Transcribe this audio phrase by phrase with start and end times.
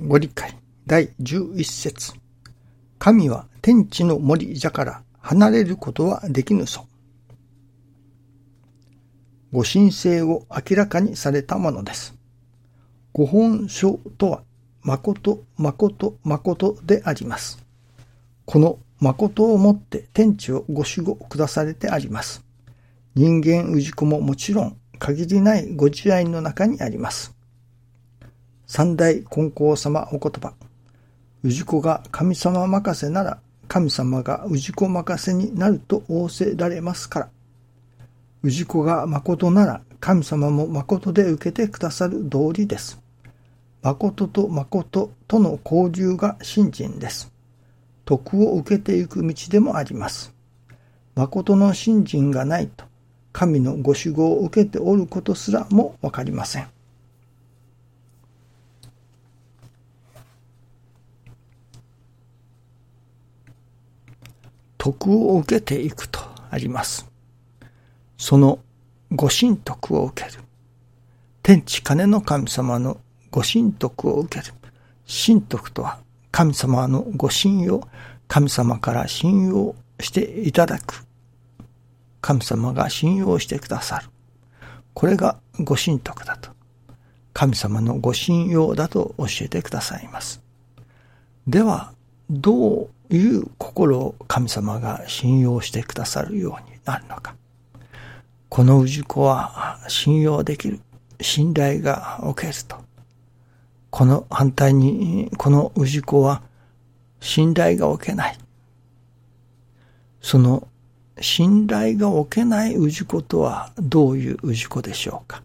[0.00, 2.12] ご理解第11節
[3.00, 6.86] 神は天地の森じゃから離れることはできぬぞ。
[9.50, 12.14] ご神聖を明らかにされたものです。
[13.12, 14.42] ご本書とは、
[14.82, 17.58] 誠、誠、誠であります。
[18.44, 22.44] この誠をもって天地をご守護下されてあります。
[23.16, 27.37] 人間氏子ももちろん限りないご自愛の中にあります。
[28.70, 30.52] 三大金光様お言葉。
[31.42, 37.28] 氏子が神様任せなら神様が氏子任せになると仰せられますから。
[38.44, 43.00] 氏子が誠なら神様も誠で受けてくださる道理です。
[43.80, 47.32] 誠と誠との交流が信心です。
[48.04, 50.34] 徳を受けていく道でもあります。
[51.14, 52.84] 誠の信心がないと、
[53.32, 56.68] 神のご守護を受けておることすらもわかりません。
[64.92, 67.06] 徳を受けていくとあります。
[68.16, 68.58] その
[69.12, 70.42] ご神徳を受ける。
[71.42, 72.98] 天地金の神様の
[73.30, 74.54] ご神徳を受ける。
[75.06, 75.98] 神徳とは
[76.30, 77.86] 神様のご信用、
[78.28, 81.04] 神様から信用していただく。
[82.20, 84.08] 神様が信用してくださる。
[84.94, 86.50] これがご神徳だと。
[87.32, 90.42] 神様のご信用だと教えてくださいます。
[91.46, 91.92] では、
[92.28, 97.34] どういう心を神様が信用してくださるようになるのか。
[98.48, 100.80] この氏子は信用できる、
[101.20, 102.76] 信頼がおけると。
[103.90, 106.42] この反対に、この氏子は
[107.20, 108.38] 信頼がおけない。
[110.20, 110.68] その
[111.20, 115.42] 信頼がおけない氏子とはどういう氏子でしょうか。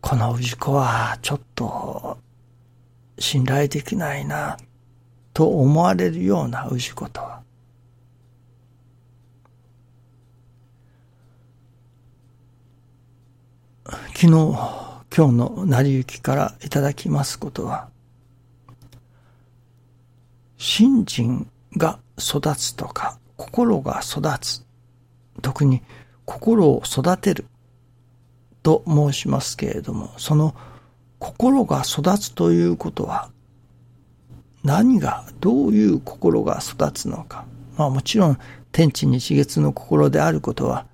[0.00, 2.18] この氏子はちょっと
[3.18, 4.56] 信頼できないな
[5.32, 7.42] と思われるような氏子とは。
[14.16, 17.88] 昨日今日の成り行きからいただきますことは
[20.58, 24.64] 信心が育つとか心が育つ
[25.42, 25.82] 特に
[26.24, 27.46] 心を育てる
[28.62, 30.54] と申しますけれどもその
[31.26, 33.30] 心が育つということは
[34.62, 37.44] 何がどういう心が育つのか。
[37.76, 38.38] まあもちろん
[38.70, 40.86] 天地日月の心であることは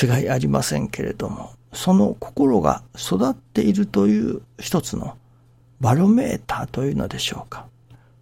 [0.00, 5.16] 違いありませんけれどもその心が育っているという一つの
[5.80, 7.66] バロメーターというのでしょうか。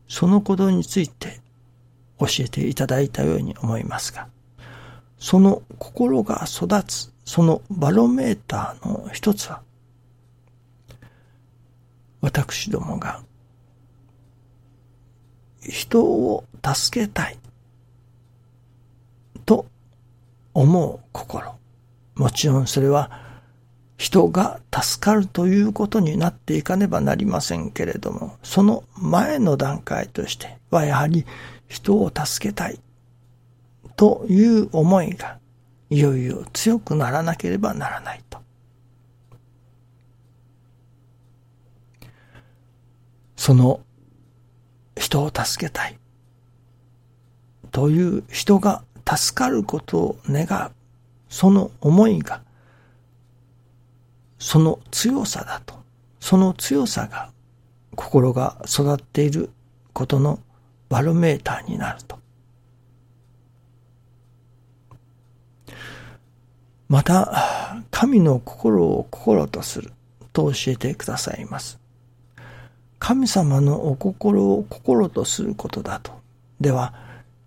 [0.08, 1.40] そのことについて
[2.18, 4.28] 教えていただいたように思いますが
[5.18, 9.60] その心が育つそのバロメーターの一つは
[12.20, 13.22] 私どもが
[15.60, 17.38] 人を助けたい
[19.44, 19.66] と
[20.54, 21.54] 思う心。
[22.14, 23.10] もちろんそれは
[23.96, 31.26] 人が助かるということになっていかねばなりませんけれども、その前の段階としてはやはり
[31.68, 32.80] 人を助けたい
[33.96, 35.38] という思いが
[35.90, 38.38] いよいよ強くならなければならないと。
[43.48, 43.80] その
[44.94, 45.98] 人を助けたい。
[47.70, 50.72] という人が助かることを願う。
[51.30, 52.42] その思いが
[54.38, 55.76] その強さだと。
[56.20, 57.30] その強さが
[57.96, 59.48] 心が育っている
[59.94, 60.40] ことの
[60.90, 62.18] バロメーターになると。
[66.86, 69.90] また神の心を心とする
[70.34, 71.87] と教えてくださいます。
[72.98, 76.12] 神様のお心を心とすることだと。
[76.60, 76.94] では、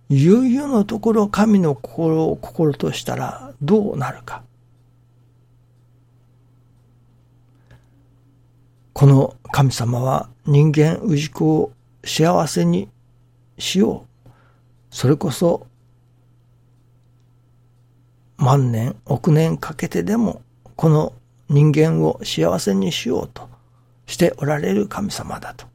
[0.09, 4.43] いよいよのところ神の心を心としたらどうなるか。
[8.93, 11.71] この神様は人間氏子を
[12.03, 12.89] 幸せに
[13.57, 14.29] しよう。
[14.91, 15.65] それこそ
[18.37, 20.41] 万年、億年かけてでも
[20.75, 21.13] この
[21.47, 23.47] 人間を幸せにしようと
[24.11, 25.65] しておられる神様だと。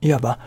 [0.00, 0.40] いわば、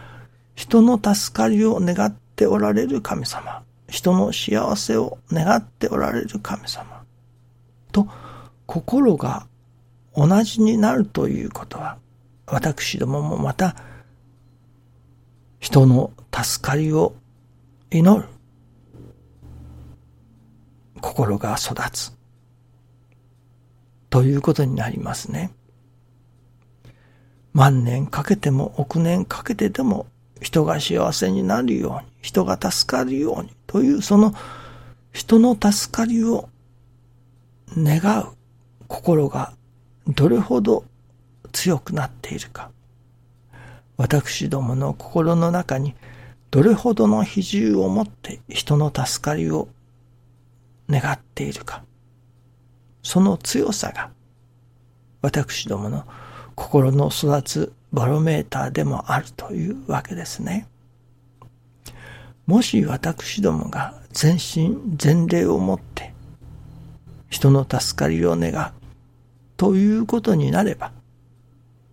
[0.53, 7.03] 人の助かりを願っておられる神様、人の幸せを願っておられる神様
[7.93, 8.05] と
[8.65, 9.47] 心が
[10.13, 11.97] 同じになるということは、
[12.47, 13.73] 私どももまた
[15.61, 17.15] 人の助かりを
[17.91, 18.27] 祈る
[20.99, 22.11] 心が育つ。
[24.09, 25.53] ということになりますね。
[27.53, 30.07] 万年かけても億年かけてでも
[30.41, 34.33] 人が幸せになるように、人が助かるようにというその
[35.11, 36.49] 人の助かりを
[37.75, 38.27] 願う
[38.87, 39.53] 心が
[40.07, 40.83] どれほど
[41.51, 42.71] 強くなっているか。
[43.97, 45.93] 私どもの心の中に
[46.49, 49.67] どれほどの比重を持って人の助かりを
[50.89, 51.83] 願っているか。
[53.03, 54.11] その強さが
[55.21, 56.05] 私どもの
[56.55, 60.67] 心の育つバロメーターでもあるというわけですね。
[62.45, 66.13] もし私どもが全身全霊をもって
[67.29, 68.73] 人の助かりを願う
[69.57, 70.91] ということになれば、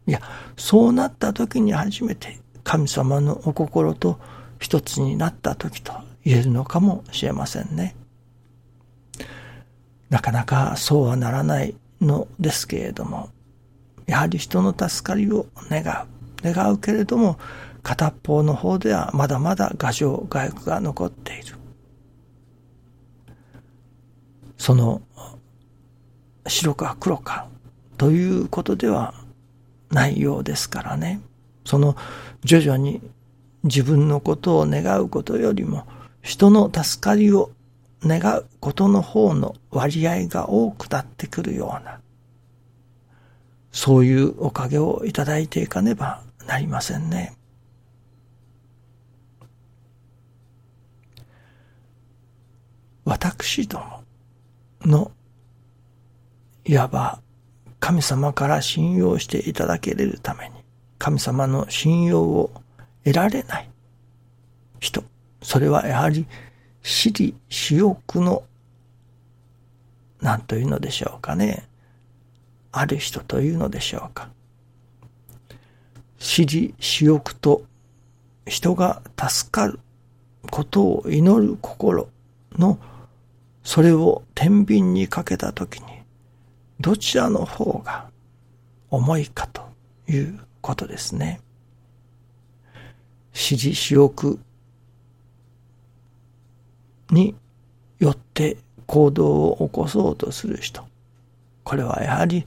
[0.06, 0.20] いや、
[0.56, 4.18] そうなった時に初めて神様のお心と
[4.58, 5.92] 一つになった時と
[6.24, 7.94] 言えるのかもしれませんね。
[10.10, 13.28] なかなかそうはならないのですけれども、
[14.08, 16.08] やはり人の助かりを願う。
[16.42, 17.38] 願うけれども、
[17.82, 21.54] 片方の方ではまだまだ牙城外欲が残っている。
[24.56, 25.02] その
[26.46, 27.48] 白か黒か
[27.96, 29.14] ということでは
[29.90, 31.20] ないようですからね。
[31.64, 31.96] その
[32.42, 33.00] 徐々に
[33.62, 35.86] 自分のことを願うことよりも
[36.22, 37.50] 人の助かりを
[38.02, 42.00] 願うことの方の割合が多くなってくるような、
[43.72, 47.36] そういうおかげをいただいていかねばなりませんね。
[53.04, 54.02] 私ども
[54.82, 55.10] の、
[56.64, 57.20] いわば
[57.80, 60.56] 神様から信用していただけれるために、
[60.98, 62.50] 神様の信用を
[63.04, 63.70] 得られない
[64.80, 65.04] 人、
[65.42, 66.26] それはやはり
[66.82, 68.44] 私利私欲の、
[70.20, 71.67] 何というのでしょうかね。
[72.72, 74.28] ある人というのでしょうか。
[76.18, 77.62] 私利私欲と
[78.46, 79.78] 人が助かる
[80.50, 82.08] ことを祈る心
[82.52, 82.78] の
[83.62, 85.86] それを天秤にかけたときに
[86.80, 88.08] どちらの方が
[88.90, 89.62] 重いかと
[90.08, 91.40] いうことですね。
[93.32, 94.40] 私利私欲
[97.10, 97.34] に
[97.98, 98.56] よって
[98.86, 100.86] 行動を起こそうとする人。
[101.68, 102.46] これはやはり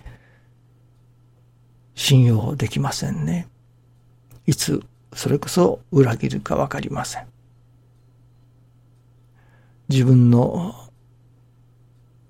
[1.94, 3.48] 信用できませんね。
[4.48, 4.84] いつ
[5.14, 7.28] それこそ裏切るかわかりません。
[9.90, 10.74] 自分の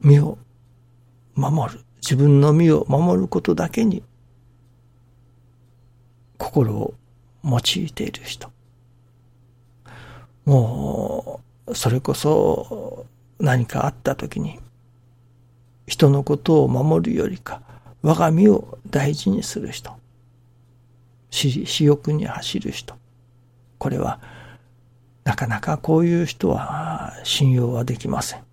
[0.02, 0.38] 身を
[1.34, 1.80] 守る。
[2.02, 4.04] 自分の身を守ることだけに
[6.38, 6.94] 心を
[7.46, 8.52] 用いている人。
[10.44, 13.06] もう、それこそ
[13.40, 14.60] 何かあった時に
[15.92, 17.62] 人のことを守るよりか
[18.02, 19.92] 我が身を大事にする人。
[21.30, 22.96] 私欲に走る人。
[23.78, 24.22] これは
[25.26, 28.44] なかなかこういう人は信用はできません。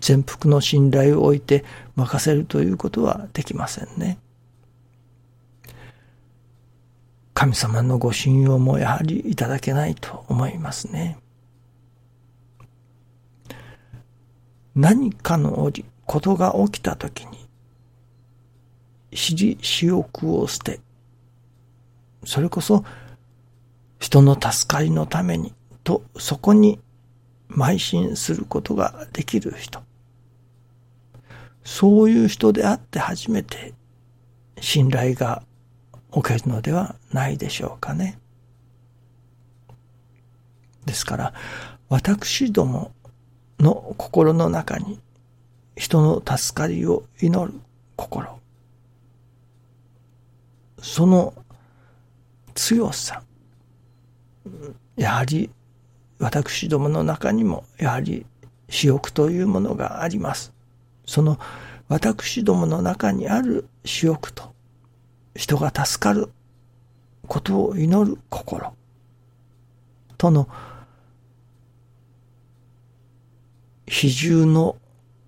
[0.00, 1.66] 全幅の信頼を置いて
[1.96, 4.16] 任せるということはできませんね。
[7.34, 11.18] 神様のご信用もやはりいただけないと思いますね。
[14.74, 17.38] 何かの折、ことが起きたときに、
[19.14, 20.80] 私利私欲を捨て、
[22.24, 22.84] それこそ
[24.00, 26.80] 人の助かりのためにとそこに
[27.48, 29.82] 邁進することができる人。
[31.62, 33.72] そういう人であって初めて
[34.58, 35.44] 信頼が
[36.10, 38.18] おけるのではないでしょうかね。
[40.86, 41.34] ですから、
[41.88, 42.90] 私ども
[43.60, 44.98] の心の中に
[45.80, 47.58] 人の助かりを祈る
[47.96, 48.38] 心。
[50.82, 51.32] その
[52.54, 53.22] 強さ。
[54.96, 55.48] やはり
[56.18, 58.26] 私どもの中にもやはり
[58.68, 60.52] 私欲というものがあります。
[61.06, 61.38] その
[61.88, 64.52] 私どもの中にある私欲と
[65.34, 66.28] 人が助かる
[67.26, 68.74] ことを祈る心
[70.18, 70.46] との
[73.86, 74.76] 比重の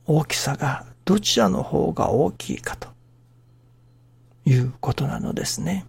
[0.06, 2.88] 大きさがどちらの方が大きいかと
[4.44, 5.86] いうことなのですね。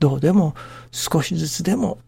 [0.00, 0.54] どうでも
[0.90, 1.98] 少しずつでも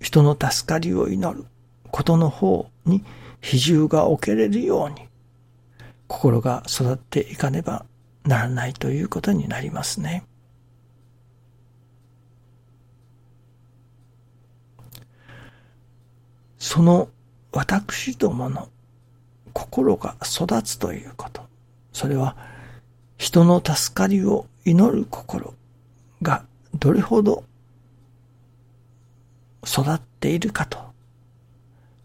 [0.00, 1.46] 人の助かりを祈る
[1.90, 3.04] ことの方に
[3.40, 5.08] 比重が置けれるように
[6.06, 7.86] 心が育っていかねば
[8.24, 10.24] ならないということになりますね。
[16.58, 17.08] その
[17.52, 18.68] 私どもの
[19.58, 21.42] 心が育つということ。
[21.92, 22.36] それは
[23.16, 25.52] 人の助かりを祈る心
[26.22, 27.42] がどれほど
[29.66, 30.78] 育っているかと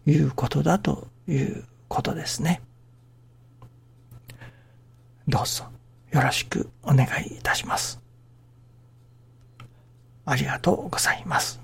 [0.04, 2.60] いうことだということですね。
[5.28, 5.64] どうぞ
[6.10, 8.00] よろしくお願いいたします。
[10.26, 11.63] ありがとうございます。